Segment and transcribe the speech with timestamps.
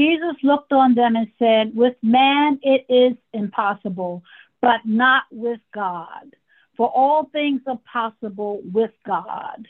[0.00, 4.22] Jesus looked on them and said, With man it is impossible,
[4.62, 6.34] but not with God.
[6.74, 9.68] For all things are possible with God.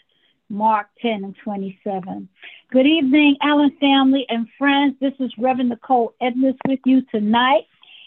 [0.49, 2.29] Mark 10 and 27.
[2.71, 4.95] Good evening, Allen family and friends.
[5.01, 7.65] This is Reverend Nichole Edness with you tonight.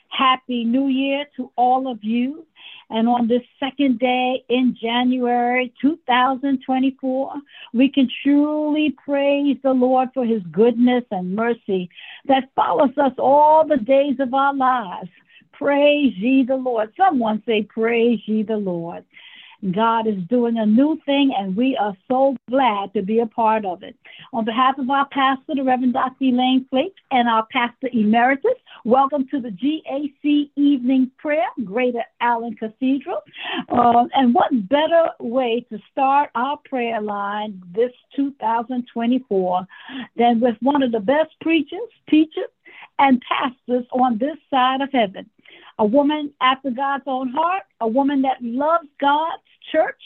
[0.07, 2.45] Happy New Year to all of you.
[2.93, 7.33] And on this second day in January 2024,
[7.73, 11.89] we can truly praise the Lord for his goodness and mercy
[12.27, 15.09] that follows us all the days of our lives.
[15.53, 16.93] Praise ye the Lord.
[16.95, 19.03] Someone say, Praise ye the Lord.
[19.71, 23.63] God is doing a new thing, and we are so glad to be a part
[23.65, 23.95] of it.
[24.33, 26.25] On behalf of our pastor, the Reverend Dr.
[26.25, 33.19] Elaine Flake, and our pastor emeritus, welcome to the GAC Evening Prayer, Greater Allen Cathedral.
[33.69, 39.65] Uh, and what better way to start our prayer line this 2024
[40.17, 42.49] than with one of the best preachers, teachers,
[42.99, 45.29] and pastors on this side of heaven?
[45.79, 49.41] a woman after God's own heart, a woman that loves God's
[49.71, 50.01] church,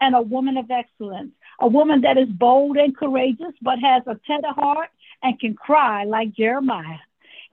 [0.00, 4.18] and a woman of excellence, a woman that is bold and courageous, but has a
[4.26, 4.88] tender heart
[5.22, 6.98] and can cry like Jeremiah.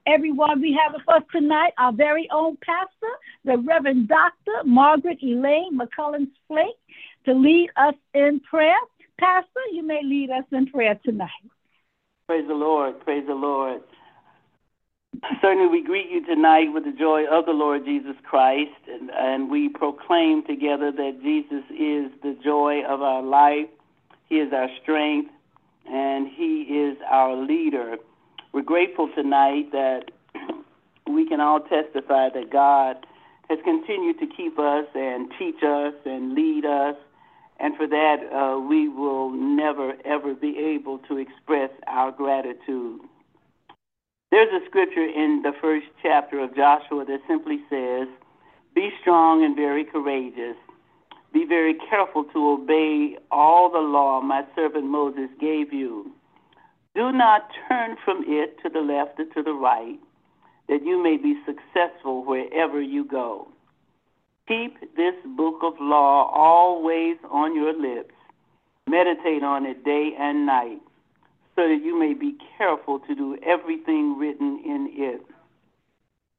[0.06, 3.12] Everyone we have with us tonight, our very own pastor,
[3.44, 4.64] the Reverend Dr.
[4.64, 6.78] Margaret Elaine McCollins Flake,
[7.26, 8.78] to lead us in prayer.
[9.20, 11.28] Pastor, you may lead us in prayer tonight.
[12.26, 12.98] Praise the Lord.
[13.00, 13.82] Praise the Lord.
[15.40, 19.50] Certainly, we greet you tonight with the joy of the Lord Jesus Christ, and, and
[19.50, 23.66] we proclaim together that Jesus is the joy of our life.
[24.28, 25.30] He is our strength,
[25.90, 27.96] and He is our leader.
[28.52, 30.10] We're grateful tonight that
[31.06, 32.96] we can all testify that God
[33.48, 36.96] has continued to keep us and teach us and lead us,
[37.58, 43.00] and for that, uh, we will never, ever be able to express our gratitude.
[44.30, 48.08] There's a scripture in the first chapter of Joshua that simply says,
[48.74, 50.56] Be strong and very courageous.
[51.32, 56.12] Be very careful to obey all the law my servant Moses gave you.
[56.94, 59.98] Do not turn from it to the left or to the right,
[60.68, 63.48] that you may be successful wherever you go.
[64.46, 68.14] Keep this book of law always on your lips.
[68.86, 70.80] Meditate on it day and night
[71.58, 75.20] so that you may be careful to do everything written in it.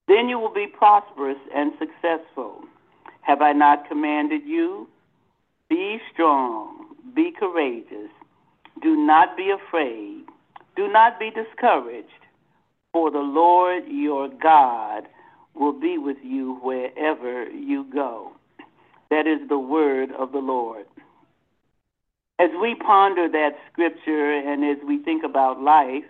[0.07, 2.61] Then you will be prosperous and successful.
[3.19, 4.87] Have I not commanded you?
[5.69, 8.09] Be strong, be courageous,
[8.81, 10.23] do not be afraid,
[10.77, 12.07] do not be discouraged,
[12.93, 15.03] for the Lord your God
[15.53, 18.31] will be with you wherever you go.
[19.09, 20.85] That is the word of the Lord
[22.39, 26.05] as we ponder that scripture and as we think about life,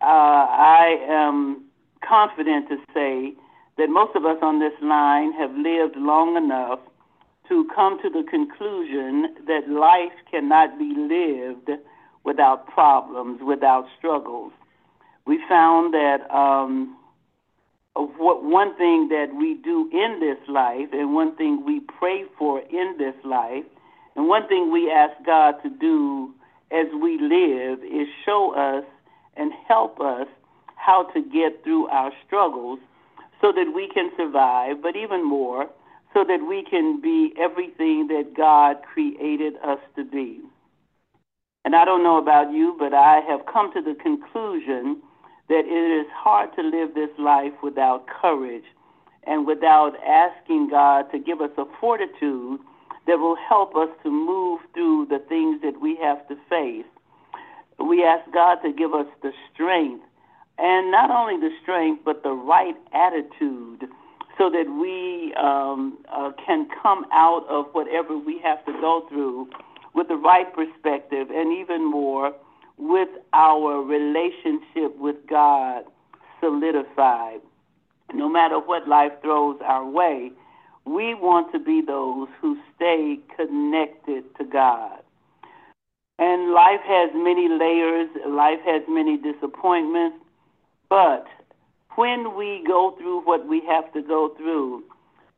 [0.00, 1.62] uh, I am
[2.06, 3.34] confident to say
[3.78, 6.80] that most of us on this line have lived long enough
[7.48, 11.70] to come to the conclusion that life cannot be lived
[12.24, 14.52] without problems, without struggles.
[15.26, 16.96] We found that um,
[17.94, 22.60] what one thing that we do in this life and one thing we pray for
[22.60, 23.64] in this life
[24.16, 26.34] and one thing we ask God to do
[26.70, 28.84] as we live is show us
[29.36, 30.26] and help us
[30.76, 32.78] how to get through our struggles
[33.40, 35.66] so that we can survive, but even more,
[36.14, 40.40] so that we can be everything that God created us to be.
[41.64, 45.00] And I don't know about you, but I have come to the conclusion
[45.48, 48.64] that it is hard to live this life without courage
[49.24, 52.60] and without asking God to give us a fortitude
[53.06, 56.86] that will help us to move through the things that we have to face.
[57.78, 60.04] We ask God to give us the strength,
[60.58, 63.88] and not only the strength, but the right attitude
[64.38, 69.48] so that we um, uh, can come out of whatever we have to go through
[69.94, 72.32] with the right perspective, and even more
[72.78, 75.84] with our relationship with God
[76.40, 77.40] solidified.
[78.14, 80.32] No matter what life throws our way,
[80.84, 84.98] we want to be those who stay connected to God.
[86.18, 90.18] And life has many layers, life has many disappointments,
[90.88, 91.26] but
[91.96, 94.82] when we go through what we have to go through,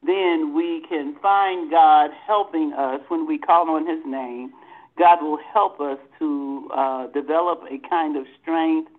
[0.02, 4.52] then we can find God helping us when we call on His name.
[4.99, 8.91] God will help us to uh, develop a kind of strength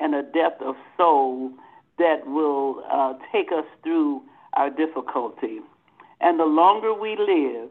[0.00, 1.52] and a depth of soul
[1.98, 4.22] that will uh, take us through
[4.54, 5.60] our difficulty.
[6.20, 7.70] And the longer we live,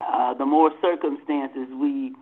[0.00, 2.14] uh, the more circumstances we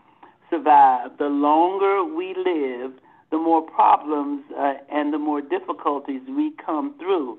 [0.51, 1.17] survive.
[1.19, 2.93] The longer we live,
[3.31, 7.39] the more problems uh, and the more difficulties we come through.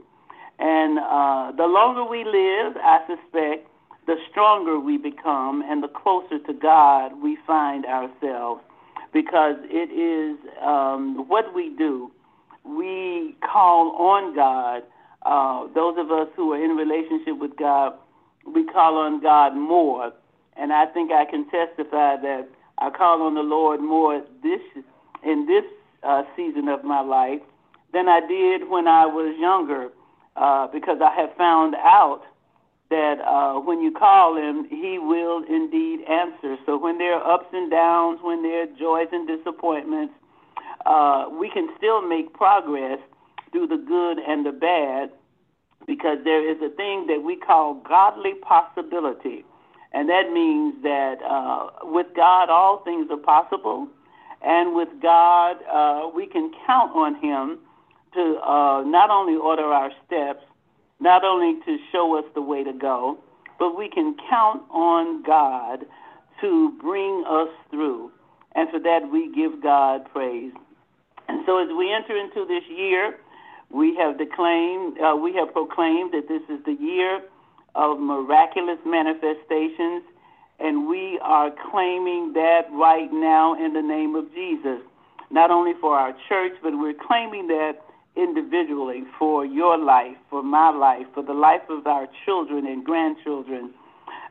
[0.60, 3.68] And uh, the longer we live, I suspect,
[4.08, 8.62] the stronger we become and the closer to God we find ourselves
[9.14, 12.12] because it is um, what we do.
[12.64, 14.84] We call on God.
[15.24, 17.94] Uh, those of us who are in relationship with God,
[18.46, 20.12] we call on God more.
[20.58, 22.48] And I think I can testify that
[22.78, 24.62] I call on the Lord more this
[25.24, 25.64] in this
[26.04, 27.42] uh, season of my life
[27.94, 29.90] than I did when I was younger,
[30.36, 32.22] uh, because I have found out
[32.90, 36.58] that uh, when you call him, he will indeed answer.
[36.66, 40.14] So when there are ups and downs, when there are joys and disappointments,
[40.86, 43.00] uh, we can still make progress
[43.52, 45.12] through the good and the bad
[45.88, 49.44] because there is a thing that we call godly possibility.
[49.94, 53.88] And that means that uh, with God, all things are possible.
[54.42, 57.60] And with God, uh, we can count on Him
[58.14, 60.44] to uh, not only order our steps,
[61.00, 63.18] not only to show us the way to go,
[63.60, 65.86] but we can count on God
[66.42, 68.12] to bring us through.
[68.56, 70.54] And for that, we give God praise.
[71.28, 73.18] And so, as we enter into this year,
[73.74, 77.22] we have declaimed, uh, we have proclaimed that this is the year
[77.76, 80.04] of miraculous manifestations,
[80.60, 84.80] and we are claiming that right now in the name of Jesus.
[85.30, 87.80] Not only for our church, but we're claiming that
[88.16, 93.74] individually for your life, for my life, for the life of our children and grandchildren.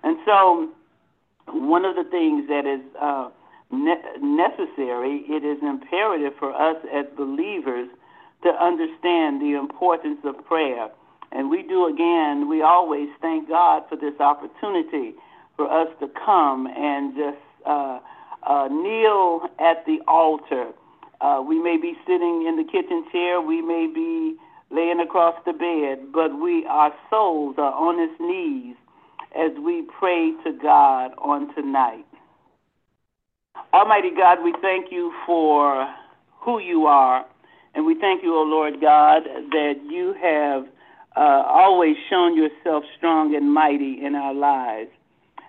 [0.03, 0.69] And so,
[1.47, 3.31] one of the things that is uh,
[3.73, 7.89] ne- necessary, it is imperative for us as believers
[8.43, 10.89] to understand the importance of prayer.
[11.33, 15.15] And we do again, we always thank God for this opportunity
[15.57, 18.01] for us to come and just uh,
[18.43, 20.73] uh, kneel at the altar
[21.21, 24.37] uh, we may be sitting in the kitchen chair, we may be
[24.71, 28.77] laying across the bed, but we, our souls are on its knees
[29.37, 32.07] as we pray to God on tonight.
[33.75, 35.87] Almighty God, we thank you for
[36.41, 37.27] who you are,
[37.75, 40.67] and we thank you, O Lord God, that you have
[41.17, 44.91] uh, always shown yourself strong and mighty in our lives.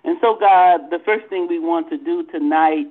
[0.04, 2.86] And so, God, the first thing we want to do tonight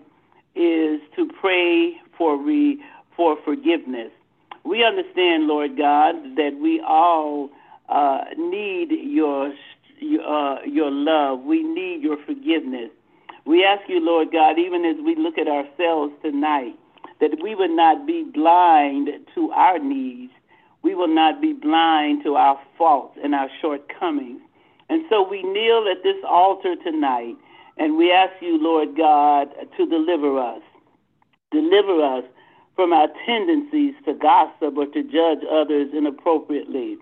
[0.56, 2.82] is to pray for re,
[3.16, 4.12] for forgiveness.
[4.64, 7.50] We understand, Lord God, that we all
[7.90, 11.42] uh, need your uh, your love.
[11.42, 12.90] We need your forgiveness.
[13.46, 16.76] We ask you, Lord God, even as we look at ourselves tonight,
[17.22, 20.34] that we would not be blind to our needs.
[20.82, 24.42] We will not be blind to our faults and our shortcomings.
[24.90, 27.36] And so we kneel at this altar tonight
[27.78, 29.48] and we ask you, Lord God,
[29.78, 30.62] to deliver us.
[31.52, 32.26] Deliver us
[32.76, 36.98] from our tendencies to gossip or to judge others inappropriately.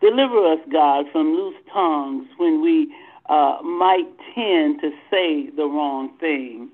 [0.00, 2.94] Deliver us, God, from loose tongues when we
[3.28, 6.70] uh, might tend to say the wrong thing.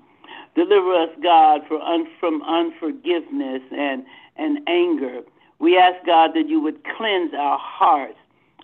[0.59, 4.03] Deliver us, God, un- from unforgiveness and,
[4.35, 5.21] and anger.
[5.59, 8.17] We ask, God, that you would cleanse our hearts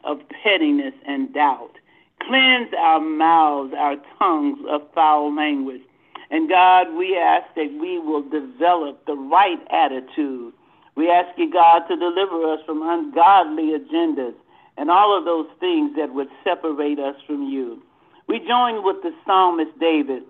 [0.03, 1.71] of pettiness and doubt.
[2.21, 5.83] Cleanse our mouths, our tongues of foul language.
[6.31, 10.51] And God, we ask that we will develop the right attitude.
[10.95, 14.35] We ask you, God, to deliver us from ungodly agendas
[14.75, 17.81] and all of those things that would separate us from you.
[18.27, 20.23] We join with the psalmist David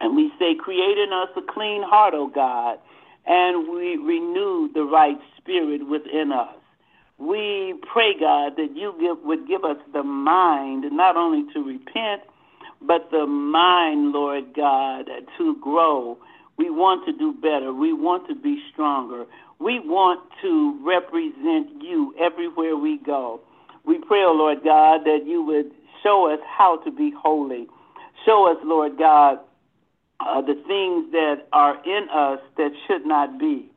[0.00, 2.78] and we say, Create in us a clean heart, O God,
[3.26, 6.54] and we renew the right spirit within us.
[7.18, 12.22] We pray, God, that you give, would give us the mind not only to repent,
[12.80, 16.16] but the mind, Lord God, to grow.
[16.56, 17.74] We want to do better.
[17.74, 19.26] We want to be stronger.
[19.58, 23.40] We want to represent you everywhere we go.
[23.84, 27.66] We pray, oh Lord God, that you would show us how to be holy.
[28.24, 29.38] Show us, Lord God,
[30.26, 33.70] uh, the things that are in us that should not be.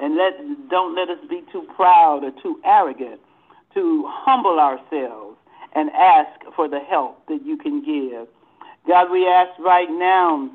[0.00, 3.20] And let don't let us be too proud or too arrogant
[3.74, 5.36] to humble ourselves
[5.74, 8.28] and ask for the help that you can give.
[8.86, 10.50] God, we ask right now,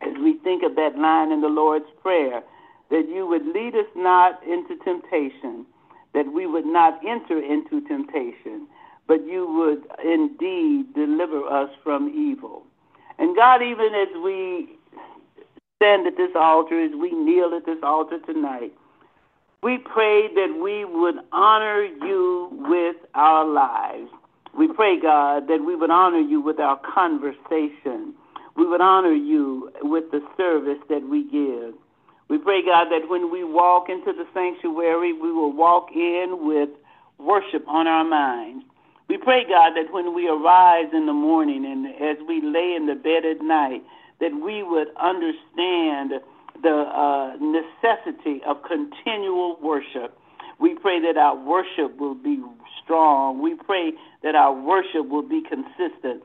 [0.00, 2.42] as we think of that line in the Lord's Prayer,
[2.90, 5.66] that you would lead us not into temptation,
[6.14, 8.66] that we would not enter into temptation,
[9.06, 12.64] but you would indeed deliver us from evil.
[13.20, 14.78] And God, even as we
[15.76, 18.72] stand at this altar, as we kneel at this altar tonight,
[19.62, 24.10] we pray that we would honor you with our lives.
[24.56, 28.14] We pray, God, that we would honor you with our conversation.
[28.56, 31.74] We would honor you with the service that we give.
[32.28, 36.70] We pray God, that when we walk into the sanctuary, we will walk in with
[37.18, 38.64] worship on our minds.
[39.10, 42.86] We pray, God, that when we arise in the morning and as we lay in
[42.86, 43.82] the bed at night,
[44.20, 46.22] that we would understand
[46.62, 50.16] the uh, necessity of continual worship.
[50.60, 52.38] We pray that our worship will be
[52.84, 53.42] strong.
[53.42, 56.22] We pray that our worship will be consistent.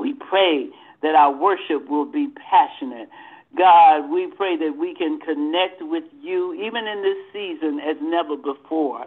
[0.00, 0.66] We pray
[1.02, 3.08] that our worship will be passionate.
[3.56, 8.36] God, we pray that we can connect with you even in this season as never
[8.36, 9.06] before.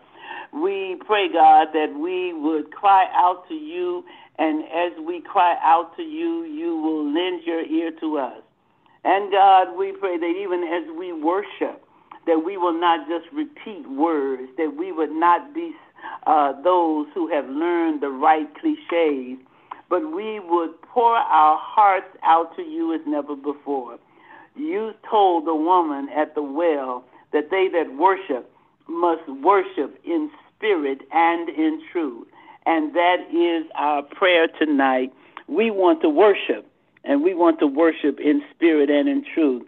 [0.53, 4.03] We pray, God, that we would cry out to you,
[4.38, 8.42] and as we cry out to you, you will lend your ear to us.
[9.03, 11.84] And God, we pray that even as we worship,
[12.25, 15.74] that we will not just repeat words, that we would not be
[16.25, 19.38] uh, those who have learned the right cliches,
[19.89, 24.00] but we would pour our hearts out to you as never before.
[24.56, 27.03] You told the woman at the well
[27.34, 28.50] that they that worship
[28.88, 32.28] must worship in spirit and in truth.
[32.66, 35.12] And that is our prayer tonight.
[35.48, 36.66] We want to worship,
[37.04, 39.68] and we want to worship in spirit and in truth.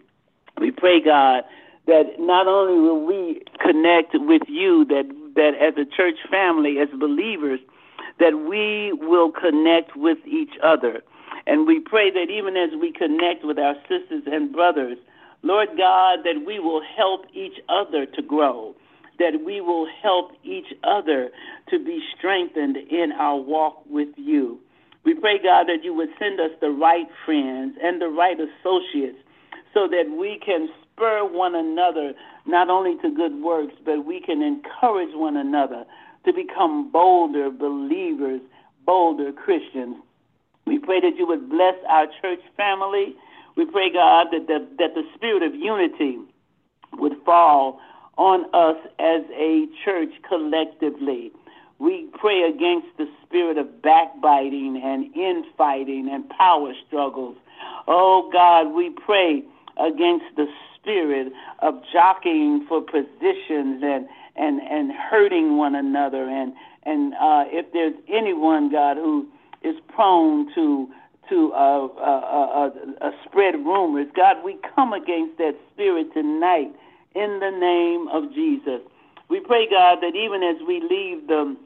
[0.58, 1.44] We pray, God,
[1.86, 5.04] that not only will we connect with you, that,
[5.34, 7.60] that as a church family, as believers,
[8.18, 11.02] that we will connect with each other.
[11.46, 14.98] And we pray that even as we connect with our sisters and brothers,
[15.42, 18.74] Lord God, that we will help each other to grow,
[19.18, 21.30] that we will help each other
[21.70, 24.58] to be strengthened in our walk with you.
[25.04, 29.18] We pray, God, that you would send us the right friends and the right associates
[29.72, 32.12] so that we can spur one another
[32.46, 35.84] not only to good works, but we can encourage one another
[36.24, 38.40] to become bolder believers,
[38.84, 39.96] bolder Christians.
[40.66, 43.14] We pray that you would bless our church family.
[43.56, 46.18] We pray, God, that the, that the spirit of unity
[46.94, 47.80] would fall
[48.16, 51.32] on us as a church collectively.
[51.78, 57.36] We pray against the spirit of backbiting and infighting and power struggles.
[57.86, 59.42] Oh God, we pray
[59.76, 60.46] against the
[60.80, 66.54] spirit of jockeying for positions and and and hurting one another and
[66.84, 69.26] and uh, if there's anyone God who
[69.62, 70.88] is prone to
[71.28, 72.70] to uh, uh,
[73.00, 76.72] uh, spread rumors, God, we come against that spirit tonight
[77.16, 78.80] in the name of Jesus.
[79.28, 81.56] We pray, God, that even as we leave the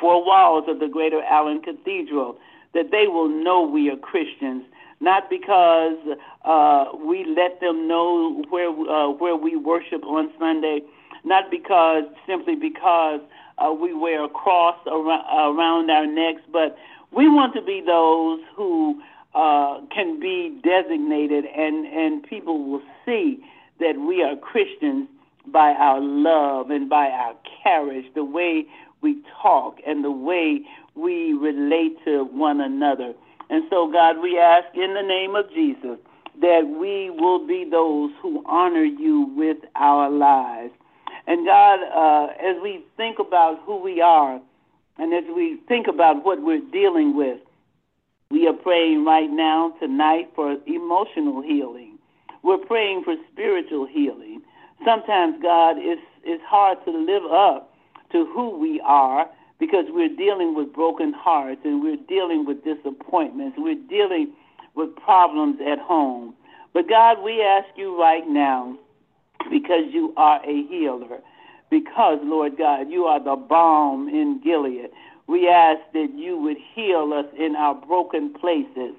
[0.00, 2.38] four walls of the Greater Allen Cathedral,
[2.72, 4.64] that they will know we are Christians
[5.00, 5.98] not because
[6.44, 10.80] uh, we let them know where uh, where we worship on Sunday,
[11.24, 13.20] not because simply because
[13.58, 16.76] uh, we wear a cross around, around our necks, but
[17.12, 19.00] we want to be those who
[19.34, 23.44] uh, can be designated, and and people will see
[23.80, 25.08] that we are Christians
[25.46, 28.66] by our love and by our carriage, the way
[29.02, 30.62] we talk and the way
[30.94, 33.12] we relate to one another.
[33.50, 35.98] And so, God, we ask in the name of Jesus
[36.40, 40.72] that we will be those who honor you with our lives.
[41.26, 44.40] And God, uh, as we think about who we are
[44.98, 47.38] and as we think about what we're dealing with,
[48.30, 51.95] we are praying right now, tonight, for emotional healing.
[52.46, 54.40] We're praying for spiritual healing.
[54.84, 57.74] Sometimes, God, it's, it's hard to live up
[58.12, 63.56] to who we are because we're dealing with broken hearts and we're dealing with disappointments.
[63.58, 64.32] We're dealing
[64.76, 66.34] with problems at home.
[66.72, 68.78] But God, we ask you right now,
[69.50, 71.18] because you are a healer,
[71.68, 74.90] because, Lord God, you are the balm in Gilead.
[75.26, 78.94] We ask that you would heal us in our broken places,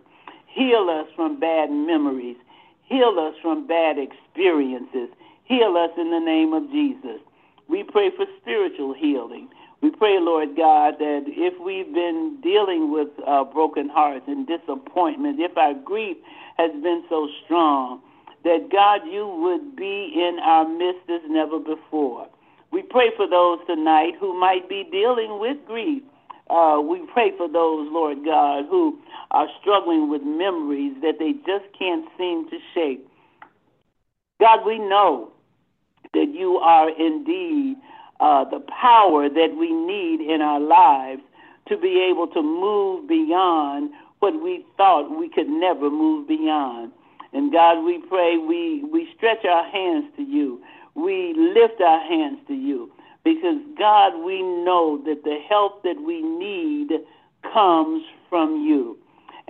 [0.47, 2.35] heal us from bad memories,
[2.87, 5.09] heal us from bad experiences,
[5.43, 7.21] heal us in the name of Jesus.
[7.69, 9.49] We pray for spiritual healing.
[9.81, 15.39] We pray, Lord God, that if we've been dealing with uh, broken hearts and disappointment,
[15.39, 16.17] if our grief
[16.57, 18.01] has been so strong,
[18.43, 22.27] that God, you would be in our midst as never before.
[22.71, 26.01] We pray for those tonight who might be dealing with grief.
[26.49, 28.97] Uh, we pray for those, Lord God, who
[29.31, 33.05] are struggling with memories that they just can't seem to shake.
[34.39, 35.31] God, we know
[36.13, 37.75] that you are indeed
[38.19, 41.21] uh, the power that we need in our lives
[41.67, 46.91] to be able to move beyond what we thought we could never move beyond.
[47.33, 50.61] And God, we pray, we, we stretch our hands to you.
[50.95, 52.91] We lift our hands to you
[53.27, 56.91] because, God, we know that the help that we need
[57.51, 58.97] comes from you.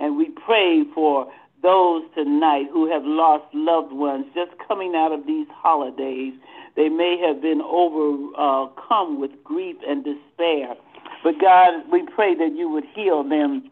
[0.00, 1.30] And we pray for
[1.62, 6.34] those tonight who have lost loved ones just coming out of these holidays.
[6.74, 10.74] They may have been overcome uh, with grief and despair.
[11.22, 13.70] But God, we pray that you would heal them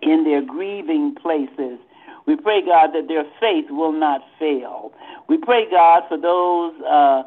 [0.00, 1.78] in their grieving places.
[2.26, 4.92] We pray, God, that their faith will not fail.
[5.28, 7.22] We pray, God, for those uh,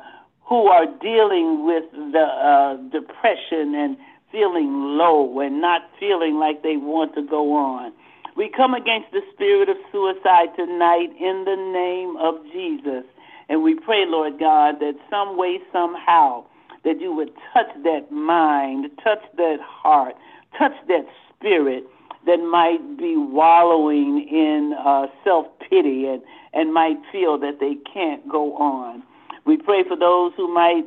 [0.50, 3.96] who are dealing with the uh, depression and
[4.32, 7.94] feeling low and not feeling like they want to go on.
[8.36, 13.06] We come against the spirit of suicide tonight in the name of Jesus.
[13.48, 16.46] And we pray, Lord God, that some way, somehow,
[16.84, 20.16] that you would touch that mind, touch that heart,
[20.58, 21.84] touch that spirit
[22.26, 26.22] that might be wallowing in uh, self pity and,
[26.54, 29.04] and might feel that they can't go on.
[29.46, 30.86] We pray for those who might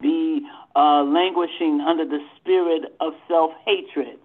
[0.00, 4.18] be uh, languishing under the spirit of self hatred.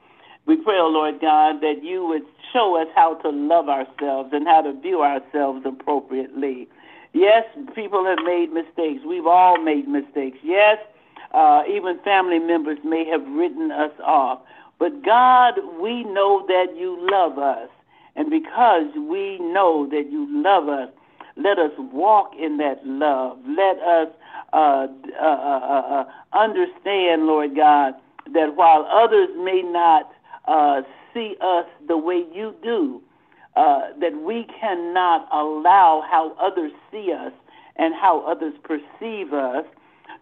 [0.46, 2.24] We pray, oh Lord God, that you would
[2.54, 6.68] show us how to love ourselves and how to view ourselves appropriately.
[7.14, 9.02] Yes, people have made mistakes.
[9.08, 10.38] We've all made mistakes.
[10.44, 10.78] Yes,
[11.32, 14.42] uh, even family members may have written us off.
[14.78, 17.70] But God, we know that you love us.
[18.16, 20.90] And because we know that you love us,
[21.38, 23.38] let us walk in that love.
[23.46, 24.08] Let us
[24.54, 24.88] uh,
[25.22, 27.94] uh, uh, uh understand, Lord God,
[28.34, 30.12] that while others may not
[30.48, 30.82] uh,
[31.14, 33.02] see us the way you do,
[33.56, 37.32] uh, that we cannot allow how others see us
[37.78, 39.66] and how others perceive us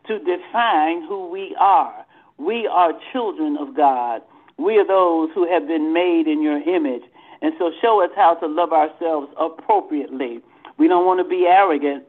[0.08, 2.06] to define who we are.
[2.38, 4.22] We are children of God.
[4.58, 7.04] We are those who have been made in your image.
[7.42, 10.42] And so show us how to love ourselves appropriately.
[10.78, 12.06] We don't want to be arrogant,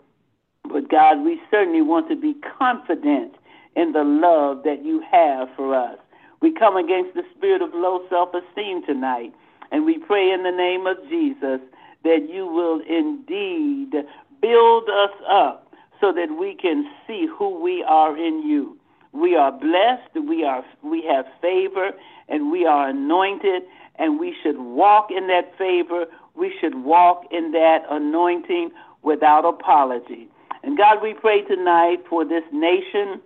[0.64, 3.34] but God, we certainly want to be confident
[3.76, 5.98] in the love that you have for us.
[6.40, 9.32] We come against the spirit of low self esteem tonight,
[9.70, 11.60] and we pray in the name of Jesus
[12.04, 13.92] that you will indeed
[14.40, 18.78] build us up so that we can see who we are in you.
[19.12, 21.92] We are blessed, we are we have favor,
[22.28, 23.62] and we are anointed,
[23.96, 26.06] and we should walk in that favor.
[26.36, 28.70] We should walk in that anointing
[29.02, 30.28] without apology.
[30.62, 33.20] And God, we pray tonight for this nation.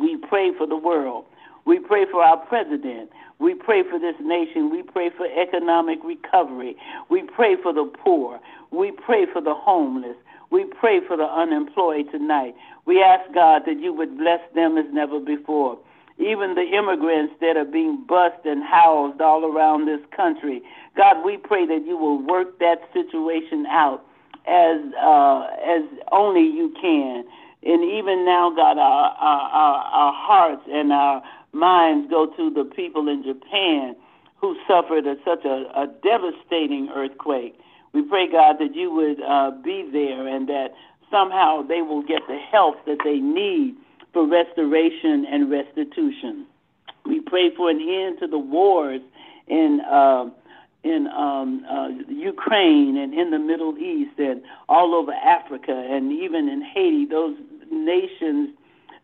[0.00, 1.24] We pray for the world.
[1.64, 3.10] We pray for our president.
[3.38, 4.70] We pray for this nation.
[4.70, 6.76] We pray for economic recovery.
[7.10, 8.40] We pray for the poor.
[8.70, 10.16] We pray for the homeless.
[10.50, 12.54] We pray for the unemployed tonight.
[12.84, 15.78] We ask God that you would bless them as never before.
[16.18, 20.62] Even the immigrants that are being bused and housed all around this country.
[20.96, 24.04] God, we pray that you will work that situation out
[24.46, 27.24] as uh, as only you can.
[27.64, 31.22] And even now, God, our, our, our, hearts and our
[31.52, 33.94] minds go to the people in Japan
[34.40, 37.56] who suffered a, such a, a devastating earthquake.
[37.92, 40.74] We pray, God, that you would uh, be there and that
[41.08, 43.76] somehow they will get the help that they need
[44.12, 46.46] for restoration and restitution.
[47.04, 49.00] We pray for an end to the wars
[49.48, 50.30] in uh,
[50.84, 56.48] in um, uh, Ukraine and in the Middle East and all over Africa and even
[56.48, 57.06] in Haiti.
[57.06, 57.36] Those
[57.70, 58.50] nations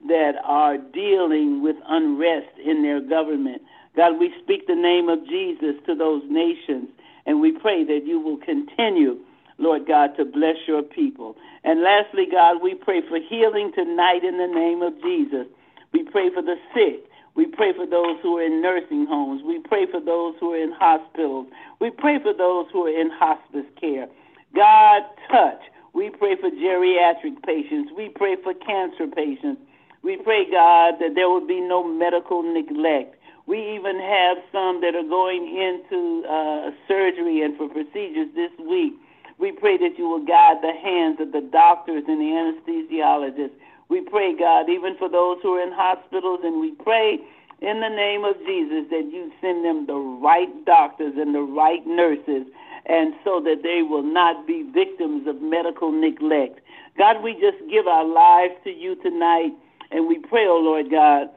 [0.06, 3.62] that are dealing with unrest in their government.
[3.96, 6.88] God, we speak the name of Jesus to those nations,
[7.26, 9.18] and we pray that you will continue,
[9.58, 11.36] Lord God, to bless your people.
[11.64, 15.46] And lastly, God, we pray for healing tonight in the name of Jesus.
[15.92, 17.04] We pray for the sick.
[17.34, 19.42] We pray for those who are in nursing homes.
[19.44, 21.46] We pray for those who are in hospitals.
[21.80, 24.08] We pray for those who are in hospice care.
[24.54, 25.60] God, touch.
[25.94, 27.92] We pray for geriatric patients.
[27.96, 29.60] We pray for cancer patients.
[30.02, 33.16] We pray, God, that there will be no medical neglect.
[33.46, 38.94] We even have some that are going into uh, surgery and for procedures this week.
[39.38, 43.54] We pray that you will guide the hands of the doctors and the anesthesiologists.
[43.88, 47.18] We pray, God, even for those who are in hospitals, and we pray
[47.60, 51.86] in the name of Jesus that you send them the right doctors and the right
[51.86, 52.46] nurses,
[52.86, 56.60] and so that they will not be victims of medical neglect.
[56.96, 59.52] God, we just give our lives to you tonight.
[59.90, 61.28] And we pray, oh Lord God,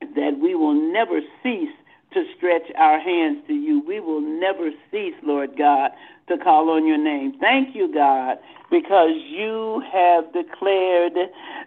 [0.00, 1.74] that we will never cease
[2.14, 3.82] to stretch our hands to you.
[3.86, 5.90] We will never cease, Lord God,
[6.28, 7.34] to call on your name.
[7.40, 8.38] Thank you, God,
[8.70, 11.14] because you have declared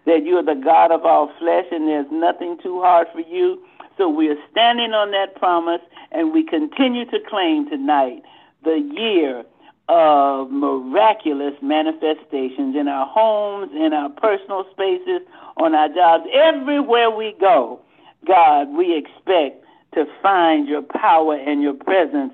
[0.06, 3.62] that you are the God of all flesh and there's nothing too hard for you.
[3.98, 5.82] So we are standing on that promise
[6.12, 8.24] and we continue to claim tonight
[8.64, 9.44] the year
[9.88, 15.22] of miraculous manifestations in our homes, in our personal spaces,
[15.58, 17.80] on our jobs, everywhere we go.
[18.26, 19.65] God, we expect
[19.96, 22.34] to find your power and your presence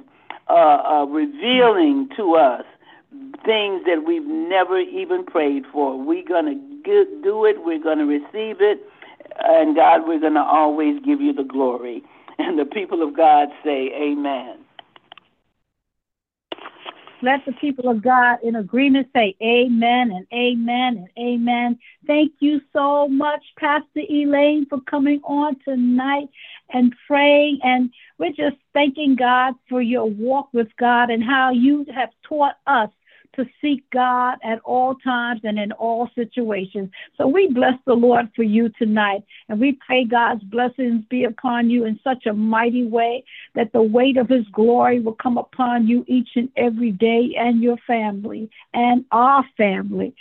[0.50, 2.66] uh, uh, revealing to us
[3.46, 5.98] things that we've never even prayed for.
[5.98, 8.82] We're going to do it, we're going to receive it,
[9.40, 12.04] and God, we're going to always give you the glory.
[12.38, 14.58] And the people of God say, Amen.
[17.24, 21.80] Let the people of God in agreement say amen and amen and amen.
[22.08, 26.30] Thank you so much, Pastor Elaine, for coming on tonight
[26.74, 27.60] and praying.
[27.64, 32.56] And we're just thanking God for your walk with God and how you have taught
[32.66, 32.90] us
[33.36, 36.90] to seek God at all times and in all situations.
[37.18, 41.70] So we bless the Lord for you tonight, and we pray God's blessings be upon
[41.70, 43.24] you in such a mighty way
[43.56, 47.62] that the weight of His glory will come upon you each and every day and
[47.62, 50.14] your family and our family.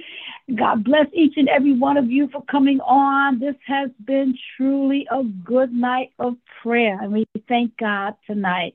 [0.57, 3.38] God bless each and every one of you for coming on.
[3.38, 8.75] This has been truly a good night of prayer, and we thank God tonight.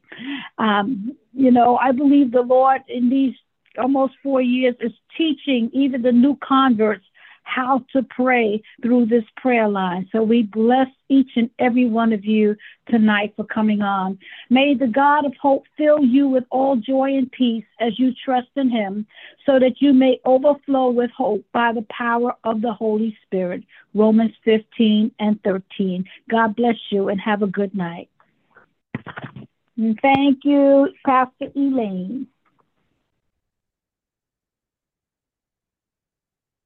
[0.58, 3.36] Um, you know, I believe the Lord in these
[3.78, 7.06] almost four years is teaching even the new converts
[7.46, 10.10] how to pray through this prayer line.
[10.12, 12.56] So we bless each and every one of you
[12.90, 14.18] tonight for coming on.
[14.50, 18.50] May the God of hope fill you with all joy and peace as you trust
[18.56, 19.06] in him,
[19.46, 23.64] so that you may overflow with hope by the power of the Holy Spirit.
[23.94, 26.04] Romans 15 and 13.
[26.30, 28.10] God bless you and have a good night.
[29.78, 32.28] Thank you, Pastor Elaine.